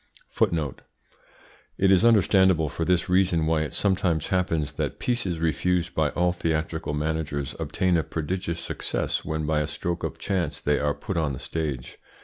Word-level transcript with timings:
It 1.77 1.91
is 1.91 2.03
understandable 2.03 2.69
for 2.69 2.83
this 2.85 3.07
reason 3.07 3.45
why 3.45 3.61
it 3.61 3.71
sometimes 3.75 4.29
happens 4.29 4.71
that 4.71 4.97
pieces 4.97 5.37
refused 5.37 5.93
by 5.93 6.09
all 6.09 6.31
theatrical 6.31 6.95
managers 6.95 7.55
obtain 7.59 7.95
a 7.97 8.01
prodigious 8.03 8.59
success 8.59 9.23
when 9.23 9.45
by 9.45 9.59
a 9.59 9.67
stroke 9.67 10.03
of 10.03 10.17
chance 10.17 10.59
they 10.59 10.79
are 10.79 10.95
put 10.95 11.17
on 11.17 11.33
the 11.33 11.39
stage. 11.39 11.99